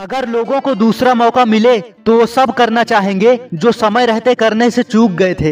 अगर 0.00 0.28
लोगों 0.28 0.60
को 0.60 0.74
दूसरा 0.74 1.12
मौका 1.14 1.44
मिले 1.44 1.78
तो 2.06 2.16
वो 2.18 2.26
सब 2.26 2.50
करना 2.50 2.82
चाहेंगे 2.84 3.38
जो 3.54 3.72
समय 3.72 4.06
रहते 4.06 4.34
करने 4.34 4.70
से 4.70 4.82
चूक 4.82 5.10
गए 5.12 5.34
थे। 5.34 5.50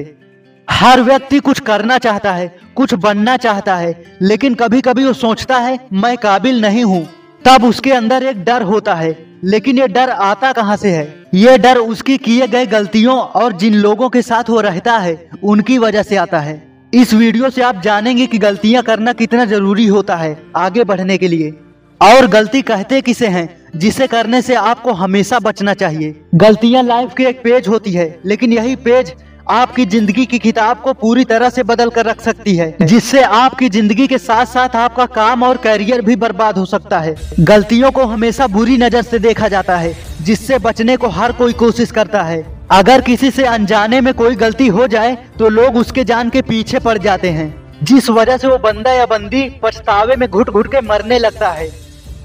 हर 0.69 1.01
व्यक्ति 1.03 1.39
कुछ 1.39 1.61
करना 1.61 1.99
चाहता 1.99 2.33
है, 2.33 2.47
कुछ 2.77 2.95
बनना 2.95 3.37
चाहता 3.37 3.75
है, 3.77 3.93
लेकिन 4.23 4.55
कभी 4.55 4.81
कभी 4.81 5.05
वो 5.05 5.13
सोचता 5.15 5.59
है, 5.59 5.79
मैं 5.93 6.17
काबिल 6.17 6.61
नहीं 6.61 6.85
हूँ। 6.85 7.05
तब 7.45 7.65
उसके 7.65 7.93
अंदर 7.93 8.23
एक 8.23 8.43
डर 8.45 8.63
होता 8.63 8.95
है, 8.95 9.17
लेकिन 9.45 9.79
ये 9.79 9.89
डर 9.89 10.11
आता 10.11 10.53
कहाँ 10.53 10.77
से 10.77 10.91
है? 10.91 11.15
ये 11.35 11.59
डर 11.59 11.79
उसकी 11.79 12.19
किए 12.19 12.47
गए 12.47 12.67
गलतियों 12.69 13.19
और 13.19 13.53
जिन 13.55 13.75
लोगों 13.77 14.09
के 14.09 14.23
साथ 14.23 14.51
वो 14.51 14.61
रहता 14.63 14.97
है, 14.99 15.31
उनकी 15.45 15.79
वजह 15.79 16.03
से 16.03 16.17
आता 16.17 16.41
है। 16.41 16.63
इस 16.93 17.15
वीडियो 17.15 17.51
से 17.51 17.63
आप 17.63 17.83
जानेंगे 17.83 18.27
कि 18.27 18.39
गलतियाँ 18.41 18.83
करना 18.83 19.13
कितना 19.15 19.45
ज़रूरी 19.47 19.87
होता 19.87 20.17
है, 20.17 20.37
आगे 20.57 20.85
बढ़ने 20.85 21.19
के 21.19 21.29
लिए। 21.29 21.55
और 22.01 22.27
गलती 22.29 22.61
कहते 22.63 23.01
किसे 23.01 23.27
हैं, 23.29 23.49
जिसे 23.77 24.07
करने 24.07 24.41
से 24.43 24.55
आपको 24.55 24.93
हमेशा 24.95 25.39
बचना 25.39 25.75
चाहिए। 25.75 26.15
गलतियाँ 26.37 26.83
लाइफ 26.83 27.15
की 27.15 27.25
एक 27.25 27.43
पेज 27.43 27.69
होती 27.69 27.93
है, 27.93 28.19
लेकिन 28.27 28.53
यही 28.53 28.77
पेज 28.79 29.13
आपकी 29.51 29.85
ज़िंदगी 29.87 30.25
की 30.27 30.39
किताब 30.39 30.81
को 30.81 30.93
पूरी 30.93 31.25
तरह 31.25 31.51
से 31.51 31.63
बदल 31.63 31.91
कर 31.91 32.07
रख 32.07 32.21
सकती 32.21 32.55
है, 32.57 32.77
जिससे 32.83 33.23
आपकी 33.23 33.69
ज़िंदगी 33.69 34.07
के 34.07 34.19
साथ 34.19 34.47
साथ 34.47 34.77
आपका 34.77 35.07
काम 35.09 35.43
और 35.43 35.57
करियर 35.57 36.03
भी 36.03 36.17
बर्बाद 36.17 36.59
हो 36.59 36.65
सकता 36.67 36.99
है। 36.99 37.15
गलतियों 37.41 37.91
को 37.91 38.05
हमेशा 38.05 38.47
बुरी 38.49 38.77
नज़र 38.79 39.03
से 39.03 39.19
देखा 39.21 39.49
जाता 39.49 39.77
है, 39.77 39.95
जिससे 40.23 40.59
बचने 40.61 40.97
को 40.97 41.09
हर 41.11 41.33
कोई 41.33 41.53
कोशिश 41.55 41.91
करता 41.91 42.23
है। 42.23 42.45
अगर 42.73 43.01
किसी 43.01 43.31
से 43.31 43.45
अनजाने 43.47 44.01
में 44.01 44.13
कोई 44.15 44.35
गलती 44.37 44.67
हो 44.69 44.87
जाए 44.87 45.17
तो 45.39 45.49
लोग 45.51 45.77
उसके 45.77 46.05
जान 46.05 46.31
के 46.31 46.43
पीछे 46.45 46.79
पड़ 46.81 46.97
जाते 46.99 47.31
हैं, 47.31 47.55
जिस 47.85 48.09
वजह 48.11 48.37
से 48.37 48.49
वो 48.49 48.59
बंदा 48.61 48.93
या 48.93 49.07
बंदी 49.09 49.49
पछतावे 49.63 50.17
में 50.17 50.29
घुट 50.31 50.51
घुट 50.51 50.67
के 50.67 50.81
मरने 50.83 51.19
लगता 51.19 51.49
है। 51.51 51.71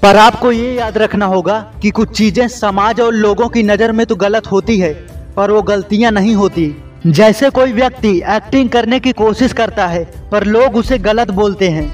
पर 0.04 0.16
आपको 0.16 0.50
ये 0.52 0.72
याद 0.74 0.96
रखना 0.98 1.26
होगा 1.26 1.58
कि 1.82 1.90
कुछ 1.90 2.10
चीज़ें 2.16 2.48
समाज 2.48 3.00
और 3.00 3.14
लोगों 3.14 3.48
की 3.48 3.62
नज़र 3.62 3.92
में 3.92 4.04
तो 4.06 4.16
गलत 4.16 4.46
होती 4.46 4.78
है, 4.78 4.92
पर 5.36 5.50
वो 5.50 5.62
गलतियाँ 5.62 6.10
नहीं 6.12 6.34
होती। 6.34 6.66
जैसे 7.06 7.50
कोई 7.50 7.72
व्यक्ति 7.72 8.10
एक्टिंग 8.30 8.68
करने 8.68 8.98
की 9.00 9.12
कोशिश 9.12 9.52
करता 9.52 9.86
है, 9.86 10.04
पर 10.30 10.44
लोग 10.44 10.76
उसे 10.76 10.98
गलत 10.98 11.30
बोलते 11.30 11.68
हैं। 11.68 11.86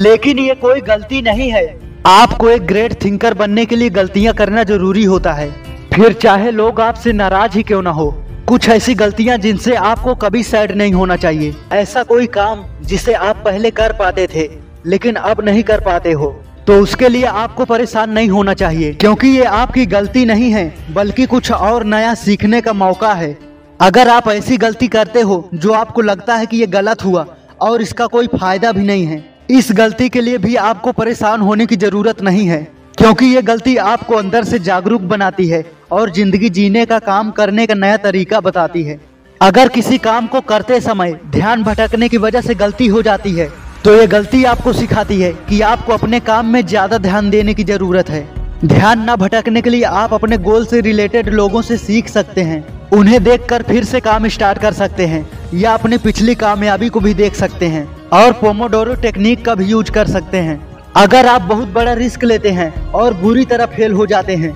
लेकिन 0.00 0.38
ये 0.38 0.54
कोई 0.56 0.80
गलती 0.80 1.22
नहीं 1.22 1.50
है। 1.52 1.64
आपको 2.06 2.50
एक 2.50 2.66
ग्रेट 2.66 3.02
थिंकर 3.04 3.34
बनने 3.34 3.66
के 3.66 3.76
लिए 3.76 3.90
गलतियाँ 3.90 4.34
करना 4.34 4.64
ज़रूरी 4.64 5.04
होता 5.04 5.32
है। 5.32 5.50
फिर 5.94 6.12
चाहे 6.12 6.50
लोग 6.50 6.80
आपसे 6.80 7.12
नाराज़ 7.14 7.56
ही 7.56 7.62
क्यों 7.62 7.82
ना 7.82 7.90
हो, 7.90 8.10
कुछ 8.48 8.68
ऐसी 8.68 8.94
गलतियाँ 8.94 9.38
जिनसे 9.38 9.74
आपको 9.74 10.14
कभी 10.16 10.42
सैड 10.42 10.72
नहीं 10.72 10.92
होना 10.92 11.16
चाहिए। 11.16 11.54
ऐसा 11.72 12.02
कोई 12.04 12.26
काम 12.32 12.64
जिसे 12.82 13.12
आप 13.14 13.42
पहले 13.44 13.70
कर 13.72 13.92
पाते 13.92 14.28
थे, 14.34 14.50
लेकिन 14.86 15.14
अब 15.14 15.44
नहीं 15.44 15.62
कर 15.62 15.80
पाते 15.80 16.12
हो। 16.12 16.36
तो 16.66 16.78
उसके 16.80 17.08
लिए 17.08 17.24
आपको 17.24 17.64
परेशान 17.64 18.10
नहीं 18.10 18.28
होना 18.28 18.54
चाहिए। 18.54 18.92
क्योंकि 18.92 19.28
ये 19.28 19.44
आपकी 19.44 19.84
गलती 19.86 20.24
नहीं 20.24 20.50
है, 20.50 20.74
बल्कि 20.90 21.26
कुछ 21.26 21.50
और 21.52 21.84
नया 21.84 22.14
सीखने 22.14 22.60
का 22.60 22.72
मौका 22.72 23.12
है। 23.12 23.36
अगर 23.80 24.08
आप 24.08 24.28
ऐसी 24.28 24.56
गलती 24.56 24.88
करते 24.88 25.20
हो, 25.20 25.48
जो 25.54 25.72
आपको 25.72 26.02
लगता 26.02 26.36
है 26.36 26.46
कि 26.46 26.56
ये 26.56 26.66
गलत 26.66 27.04
हुआ, 27.04 27.26
और 27.60 27.82
इसका 27.82 28.06
कोई 28.06 28.26
फ़ायदा 28.26 28.72
भी 28.72 28.84
नहीं 28.84 29.04
है, 29.06 29.22
इस 29.50 29.68
गलती 29.72 30.08
के 30.08 30.20
लिए 30.20 30.38
भी 30.38 30.54
आपको 30.56 30.92
परेशान 30.92 31.40
होने 31.40 31.66
की 31.66 31.76
ज़रूरत 31.76 32.22
नहीं 32.22 32.46
है। 32.46 32.62
क्योंकि 32.98 33.26
ये 33.26 33.42
गलती 33.42 33.76
आपको 33.76 34.14
अंदर 34.14 34.44
से 34.44 34.58
जागरूक 34.58 35.02
बनाती 35.02 35.48
है, 35.48 35.64
और 35.92 36.12
ज़िंदगी 36.12 36.50
जीने 36.50 36.84
का 36.86 36.98
काम 36.98 37.30
करने 37.30 37.66
का 37.66 37.74
नया 37.74 37.96
तरीका 37.96 38.40
बताती 38.40 38.82
है। 38.82 38.98
अगर 39.40 39.68
किसी 39.68 39.98
काम 39.98 40.26
को 40.26 40.40
करते 40.40 40.80
समय 40.80 41.18
ध्यान 41.26 41.62
भटकने 41.62 42.08
की 42.08 42.16
वजह 42.16 42.40
से 42.40 42.54
गलती 42.54 42.86
हो 42.86 43.02
जाती 43.02 43.32
है 43.32 43.48
तो 43.84 43.94
ये 43.94 44.06
गलती 44.06 44.42
आपको 44.44 44.72
सिखाती 44.72 45.20
है 45.20 45.32
कि 45.48 45.60
आपको 45.62 45.92
अपने 45.92 46.18
काम 46.20 46.46
में 46.46 46.64
ज़्यादा 46.66 46.98
ध्यान 46.98 47.28
देने 47.30 47.54
की 47.54 47.64
ज़रूरत 47.64 48.10
है। 48.10 48.22
ध्यान 48.64 49.00
न 49.00 49.16
भटकने 49.16 49.62
के 49.62 49.70
लिए 49.70 49.82
आप 49.94 50.12
अपने 50.14 50.36
गोल 50.38 50.64
से 50.66 50.80
रिलेटेड 50.80 51.28
लोगों 51.30 51.62
से 51.62 51.76
सीख 51.76 52.08
सकते 52.08 52.42
हैं। 52.42 52.88
उन्हें 52.90 53.22
देखकर 53.24 53.62
फिर 53.62 53.84
से 53.84 54.00
काम 54.00 54.28
स्टार्ट 54.28 54.58
कर 54.58 54.72
सकते 54.72 55.06
हैं, 55.06 55.26
या 55.54 55.74
अपनी 55.74 55.98
पिछली 55.98 56.34
कामयाबी 56.34 56.88
को 56.88 57.00
भी 57.00 57.12
देख 57.14 57.34
सकते 57.34 57.66
हैं, 57.66 57.86
और 58.12 58.32
पोमोडोरो 58.34 58.94
टेक्निक 59.02 59.44
का 59.44 59.54
भी 59.54 59.64
यूज़ 59.64 59.90
कर 59.90 60.06
सकते 60.08 60.38
हैं। 60.38 60.60
अगर 60.96 61.26
आप 61.26 61.42
बहुत 61.44 61.68
बड़ा 61.70 61.92
रिस्क 61.94 62.24
लेते 62.24 62.50
हैं 62.50 62.72
और 62.92 63.14
बुरी 63.16 63.44
तरह 63.44 63.66
फेल 63.66 63.92
हो 63.92 64.06
जाते 64.06 64.36
हैं, 64.36 64.54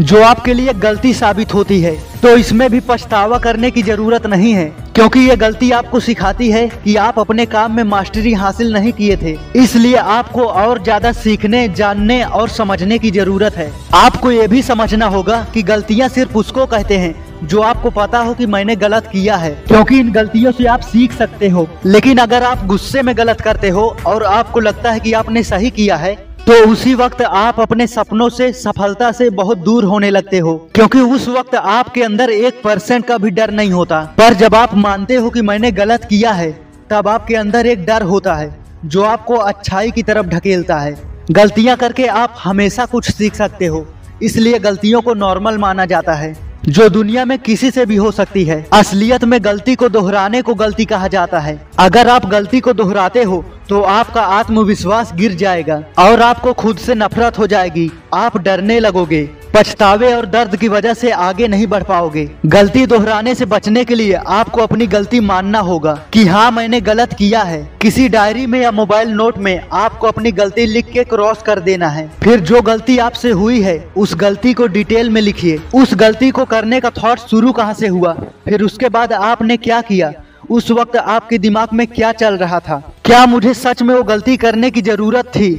जो 0.00 0.22
आपके 0.24 0.54
लिए 0.54 0.72
गलती 0.80 1.12
साबित 1.14 1.54
होती 1.54 1.80
है 1.80 1.96
तो 2.22 2.36
इसमें 2.36 2.68
भी 2.70 2.80
पछतावा 2.82 3.38
करने 3.38 3.70
की 3.70 3.82
ज़रूरत 3.84 4.26
नहीं 4.26 4.52
है। 4.52 4.66
क्योंकि 4.96 5.20
ये 5.20 5.34
गलती 5.36 5.70
आपको 5.70 5.98
सिखाती 6.00 6.48
है 6.50 6.66
कि 6.84 6.94
आप 6.96 7.18
अपने 7.18 7.44
काम 7.46 7.72
में 7.76 7.82
मास्टरी 7.84 8.32
हासिल 8.32 8.72
नहीं 8.72 8.92
किए 8.92 9.16
थे। 9.16 9.36
इसलिए 9.56 9.94
आपको 9.94 10.44
और 10.44 10.82
ज़्यादा 10.82 11.10
सीखने, 11.12 11.68
जानने 11.68 12.22
और 12.24 12.48
समझने 12.48 12.98
की 12.98 13.10
ज़रूरत 13.10 13.56
है। 13.56 13.70
आपको 13.94 14.30
ये 14.30 14.46
भी 14.48 14.62
समझना 14.62 15.06
होगा 15.06 15.44
कि 15.54 15.62
गलतियाँ 15.62 16.08
सिर्फ़ 16.08 16.38
उसको 16.38 16.66
कहते 16.66 16.98
हैं, 16.98 17.14
जो 17.44 17.60
आपको 17.60 17.90
पता 17.90 18.18
हो 18.18 18.34
कि 18.34 18.46
मैंने 18.46 18.76
गलत 18.76 19.06
किया 19.06 19.36
है। 19.36 19.50
क्योंकि 19.68 19.98
इन 19.98 20.12
गलतियों 20.12 20.52
से 20.52 20.66
आप 20.66 20.80
सीख 20.82 21.12
सकते 21.12 21.48
हो। 21.48 21.68
लेकिन 21.86 22.18
अगर 22.18 22.44
आप 22.44 22.64
गुस्से 22.66 23.02
में 23.02 23.16
गलत 23.18 23.40
करते 23.40 23.68
हो 23.68 23.84
और 24.06 24.24
आपको 24.24 24.60
लगता 24.60 24.92
है 24.92 25.00
कि 25.00 25.12
आपने 25.12 25.42
सही 25.42 25.70
किया 25.70 25.96
है 25.96 26.14
तो 26.46 26.52
उसी 26.52 26.94
वक्त 26.94 27.22
आप 27.22 27.60
अपने 27.60 27.86
सपनों 27.86 28.28
से, 28.28 28.52
सफलता 28.52 29.12
से 29.12 29.30
बहुत 29.30 29.58
दूर 29.58 29.84
होने 29.84 30.10
लगते 30.10 30.38
हो। 30.38 30.70
क्योंकि 30.74 30.98
उस 30.98 31.28
वक्त 31.28 31.54
आपके 31.54 32.02
अंदर 32.02 32.30
एक 32.30 32.60
परसेंट 32.64 33.06
का 33.06 33.18
भी 33.18 33.30
डर 33.30 33.50
नहीं 33.50 33.70
होता। 33.70 34.00
पर 34.18 34.34
जब 34.34 34.54
आप 34.54 34.74
मानते 34.74 35.14
हो 35.14 35.30
कि 35.30 35.42
मैंने 35.42 35.72
गलत 35.72 36.04
किया 36.04 36.32
है, 36.32 36.66
तब 36.90 37.08
आपके 37.08 37.34
अंदर 37.34 37.66
एक 37.66 37.86
डर 37.86 38.02
होता 38.02 38.34
है, 38.34 38.56
जो 38.84 39.02
आपको 39.02 39.34
अच्छाई 39.34 39.90
की 39.90 40.02
तरफ़ 40.02 40.26
ढकेलता 40.26 40.78
है। 40.78 40.96
गलतियाँ 41.30 41.76
करके 41.76 42.06
आप 42.06 42.34
हमेशा 42.44 42.86
कुछ 42.86 43.10
सीख 43.10 43.34
सकते 43.34 43.66
हो। 43.66 43.86
इसलिए 44.22 44.58
गलतियों 44.58 45.00
को 45.00 45.14
नॉर्मल 45.14 45.58
माना 45.58 45.86
जाता 45.86 46.12
है, 46.12 46.36
जो 46.68 46.88
दुनिया 46.88 47.24
में 47.24 47.38
किसी 47.38 47.70
से 47.70 47.86
भी 47.86 47.96
हो 47.96 48.10
सकती 48.10 48.44
है। 48.44 48.66
असलियत 48.72 49.24
में 49.24 49.44
गलती 49.44 49.74
को 49.74 49.88
दोहराने 49.88 50.42
को 50.42 50.54
गलती 50.54 50.84
कहा 50.84 51.08
जाता 51.08 51.38
है। 51.38 51.68
अगर 51.78 52.08
आप 52.08 52.26
गलती 52.26 52.60
को 52.60 52.72
दोहराते 52.72 53.22
हो 53.22 53.44
तो 53.68 53.80
आपका 53.82 54.22
आत्मविश्वास 54.22 55.12
गिर 55.14 55.34
जाएगा 55.34 55.82
और 55.98 56.20
आपको 56.22 56.52
खुद 56.52 56.76
से 56.76 56.94
नफरत 56.94 57.38
हो 57.38 57.46
जाएगी। 57.46 57.90
आप 58.14 58.36
डरने 58.38 58.78
लगोगे, 58.80 59.22
पछतावे 59.54 60.12
और 60.14 60.26
दर्द 60.26 60.56
की 60.56 60.68
वजह 60.68 60.94
से 60.94 61.10
आगे 61.10 61.48
नहीं 61.48 61.66
बढ़ 61.66 61.82
पाओगे। 61.82 62.28
गलती 62.46 62.84
दोहराने 62.86 63.34
से 63.34 63.44
बचने 63.44 63.84
के 63.84 63.94
लिए 63.94 64.12
आपको 64.12 64.60
अपनी 64.60 64.86
गलती 64.86 65.20
मानना 65.20 65.58
होगा 65.60 65.94
कि 66.12 66.24
हाँ 66.26 66.50
मैंने 66.50 66.80
गलत 66.80 67.12
किया 67.12 67.42
है। 67.42 67.62
किसी 67.82 68.08
डायरी 68.08 68.46
में 68.46 68.60
या 68.60 68.70
मोबाइल 68.70 69.10
नोट 69.10 69.38
में 69.38 69.60
आपको 69.72 70.06
अपनी 70.06 70.32
गलती 70.32 70.66
लिख 70.66 70.90
के 70.92 71.04
क्रॉस 71.04 71.42
कर 71.42 71.60
देना 71.60 71.88
है। 71.88 72.08
फिर 72.22 72.40
जो 72.40 72.60
गलती 72.62 72.98
आपसे 72.98 73.30
हुई 73.30 73.60
है, 73.60 73.78
उस 73.96 74.14
गलती 74.16 74.52
को 74.52 74.66
डिटेल 74.66 75.10
में 75.10 75.20
लिखिए। 75.20 75.60
उस 75.74 75.94
गलती 75.94 76.30
को 76.30 76.44
करने 76.44 76.80
का 76.80 76.90
थॉट 77.02 77.18
शुरू 77.20 77.52
कहाँ 77.52 77.74
से 77.74 77.88
हुआ? 77.88 78.12
फिर 78.44 78.62
उसके 78.62 78.88
बाद 78.88 79.12
आपने 79.12 79.56
क्या 79.56 79.80
किया? 79.80 80.12
उस 80.50 80.70
वक्त 80.70 80.96
आपके 80.96 81.38
दिमाग 81.38 81.68
में 81.72 81.86
क्या 81.86 82.12
चल 82.12 82.36
रहा 82.36 82.60
था? 82.60 82.76
क्या 83.04 83.24
मुझे 83.26 83.54
सच 83.54 83.82
में 83.82 83.94
वो 83.94 84.02
गलती 84.02 84.36
करने 84.36 84.70
की 84.70 84.82
ज़रूरत 84.82 85.26
थी? 85.26 85.52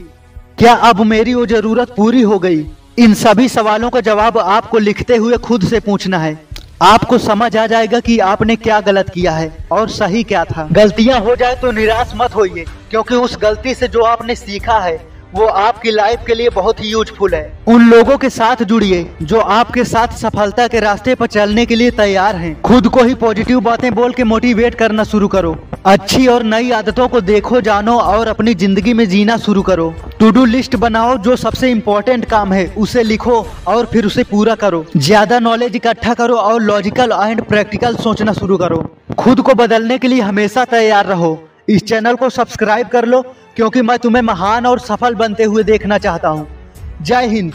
क्या 0.58 0.74
अब 0.74 1.02
मेरी 1.04 1.34
वो 1.34 1.46
ज़रूरत 1.46 1.94
पूरी 1.98 2.22
हो 2.22 2.40
गई? 2.40 2.66
इन 3.00 3.14
सभी 3.14 3.48
सवालों 3.50 3.90
का 3.90 4.02
जवाब 4.02 4.38
आपको 4.38 4.78
लिखते 4.78 5.16
हुए 5.16 5.38
खुद 5.38 5.64
से 5.64 5.80
पूछना 5.80 6.18
है। 6.18 6.38
आपको 6.84 7.18
समझ 7.18 7.56
आ 7.58 7.66
जाएगा 7.68 8.00
कि 8.00 8.18
आपने 8.22 8.56
क्या 8.56 8.80
गलत 8.82 9.10
किया 9.10 9.32
है 9.32 9.52
और 9.72 9.90
सही 9.90 10.24
क्या 10.24 10.44
था। 10.46 10.68
गलतियाँ 10.72 11.20
हो 11.20 11.36
जाए 11.36 11.56
तो 11.56 11.72
निराश 11.72 12.12
मत 12.16 12.36
होइए, 12.36 12.66
क्योंकि 12.90 13.16
उस 13.16 13.38
गलती 13.42 13.74
से 13.74 13.88
जो 13.88 14.04
आपने 14.04 14.36
सीखा 14.36 14.80
है 14.80 14.98
वो 15.38 15.46
आपकी 15.46 15.92
लाइफ 15.92 16.20
के 16.28 16.34
लिए 16.36 16.50
बहुत 16.50 16.80
ही 16.82 16.90
यूजफुल 16.90 17.34
है। 17.36 17.42
उन 17.68 17.90
लोगों 17.90 18.18
के 18.18 18.30
साथ 18.30 18.64
जुड़िए 18.64 19.06
जो 19.24 19.40
आपके 19.40 19.84
साथ 19.86 20.16
सफलता 20.18 20.68
के 20.68 20.80
रास्ते 20.80 21.16
पर 21.16 21.28
चलने 21.28 21.66
के 21.66 21.76
लिए 21.76 21.92
तैयार 21.94 22.36
हैं। 22.36 22.62
खुद 22.62 22.88
को 22.88 23.04
ही 23.04 23.14
पॉजिटिव 23.16 23.60
बातें 23.62 23.94
बोल 23.96 24.14
के 24.14 24.24
मोटिवेट 24.24 24.76
करना 24.76 25.04
शुरू 25.06 25.28
करो। 25.28 25.56
अच्छी 25.86 26.26
और 26.28 26.44
नई 26.46 26.72
आदतों 26.72 27.08
को 27.08 27.22
देखो, 27.22 27.62
जानो 27.62 27.98
और 27.98 28.28
अपनी 28.28 28.54
ज़िंदगी 28.56 28.94
में 28.94 29.08
जीना 29.10 29.38
शुरू 29.40 29.62
करो। 29.64 29.94
टू 30.20 30.32
डू 30.32 30.46
लिस्ट 30.48 30.76
बनाओ 30.78 31.18
जो 31.20 31.36
सबसे 31.38 31.72
इम्पोर्टेंट 31.72 32.26
काम 32.26 32.54
है, 32.54 32.66
उसे 32.78 33.04
लिखो 33.04 33.46
और 33.68 33.86
फिर 33.86 34.06
उसे 34.06 34.24
पूरा 34.26 34.56
करो। 34.58 34.86
ज़्यादा 34.98 35.40
नॉलेज 35.42 35.76
इकट्ठा 35.76 36.14
करो 36.14 36.36
और 36.38 36.62
लॉजिकल 36.62 37.12
एंड 37.24 37.42
प्रैक्टिकल 37.46 37.96
सोचना 37.98 38.34
शुरू 38.34 38.58
करो। 38.58 38.86
खुद 39.20 39.42
को 39.42 39.54
बदलने 39.56 39.98
के 39.98 40.08
लिए 40.08 40.22
हमेशा 40.22 40.66
तैयार 40.68 41.06
रहो। 41.06 41.38
इस 41.70 41.84
चैनल 41.84 42.16
को 42.16 42.30
सब्सक्राइब 42.30 42.88
कर 42.88 43.06
लो 43.06 43.20
क्योंकि 43.58 43.82
मैं 43.82 43.98
तुम्हें 44.00 44.22
महान 44.22 44.66
और 44.66 44.80
सफल 44.80 45.16
बनते 45.16 45.44
हुए 45.44 45.64
देखना 45.64 45.98
चाहता 45.98 46.30
हूँ। 46.30 46.48
जय 47.02 47.28
हिंद। 47.28 47.54